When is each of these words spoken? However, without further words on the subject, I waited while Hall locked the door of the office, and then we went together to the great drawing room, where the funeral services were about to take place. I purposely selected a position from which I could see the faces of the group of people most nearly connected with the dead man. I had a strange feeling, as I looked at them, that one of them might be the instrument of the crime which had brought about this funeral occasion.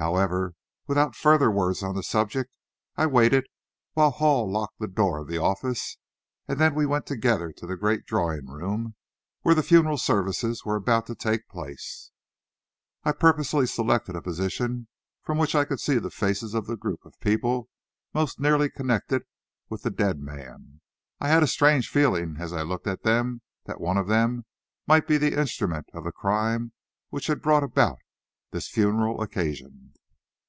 However, 0.00 0.54
without 0.86 1.16
further 1.16 1.50
words 1.50 1.82
on 1.82 1.96
the 1.96 2.04
subject, 2.04 2.52
I 2.94 3.04
waited 3.06 3.48
while 3.94 4.12
Hall 4.12 4.48
locked 4.48 4.78
the 4.78 4.86
door 4.86 5.18
of 5.18 5.26
the 5.26 5.38
office, 5.38 5.98
and 6.46 6.56
then 6.60 6.76
we 6.76 6.86
went 6.86 7.04
together 7.04 7.50
to 7.54 7.66
the 7.66 7.76
great 7.76 8.06
drawing 8.06 8.46
room, 8.46 8.94
where 9.42 9.56
the 9.56 9.62
funeral 9.64 9.98
services 9.98 10.64
were 10.64 10.76
about 10.76 11.06
to 11.08 11.16
take 11.16 11.48
place. 11.48 12.12
I 13.02 13.10
purposely 13.10 13.66
selected 13.66 14.14
a 14.14 14.22
position 14.22 14.86
from 15.24 15.36
which 15.36 15.56
I 15.56 15.64
could 15.64 15.80
see 15.80 15.98
the 15.98 16.12
faces 16.12 16.54
of 16.54 16.68
the 16.68 16.76
group 16.76 17.04
of 17.04 17.18
people 17.18 17.68
most 18.14 18.38
nearly 18.38 18.70
connected 18.70 19.24
with 19.68 19.82
the 19.82 19.90
dead 19.90 20.20
man. 20.20 20.80
I 21.20 21.26
had 21.26 21.42
a 21.42 21.48
strange 21.48 21.88
feeling, 21.88 22.36
as 22.38 22.52
I 22.52 22.62
looked 22.62 22.86
at 22.86 23.02
them, 23.02 23.42
that 23.64 23.80
one 23.80 23.96
of 23.96 24.06
them 24.06 24.44
might 24.86 25.08
be 25.08 25.18
the 25.18 25.36
instrument 25.36 25.88
of 25.92 26.04
the 26.04 26.12
crime 26.12 26.70
which 27.10 27.26
had 27.26 27.42
brought 27.42 27.64
about 27.64 27.98
this 28.50 28.66
funeral 28.68 29.20
occasion. 29.20 29.92